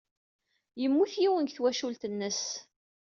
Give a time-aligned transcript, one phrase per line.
[0.81, 2.43] Yemmut yiwen deg twacult-nnes.